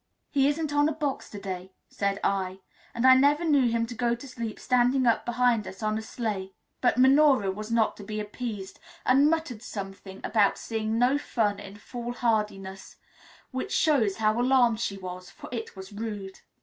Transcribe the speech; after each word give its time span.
"He 0.31 0.47
isn't 0.47 0.73
on 0.73 0.89
a 0.89 0.93
box 0.93 1.29
to 1.29 1.37
day," 1.39 1.73
said 1.87 2.19
I; 2.23 2.61
"and 2.95 3.05
I 3.05 3.13
never 3.13 3.45
knew 3.45 3.67
him 3.69 3.85
to 3.85 3.93
go 3.93 4.15
to 4.15 4.27
sleep 4.27 4.59
standing 4.59 5.05
up 5.05 5.27
behind 5.27 5.67
us 5.67 5.83
on 5.83 5.95
a 5.95 6.01
sleigh." 6.01 6.53
But 6.81 6.97
Minora 6.97 7.51
was 7.51 7.69
not 7.69 7.95
to 7.97 8.03
be 8.03 8.19
appeased, 8.19 8.79
and 9.05 9.29
muttered 9.29 9.61
something 9.61 10.19
about 10.23 10.57
seeing 10.57 10.97
no 10.97 11.19
fun 11.19 11.59
in 11.59 11.75
foolhardiness, 11.77 12.95
which 13.51 13.71
shows 13.71 14.17
how 14.17 14.41
alarmed 14.41 14.79
she 14.79 14.97
was, 14.97 15.29
for 15.29 15.49
it 15.51 15.75
was 15.75 15.93
rude. 15.93 16.39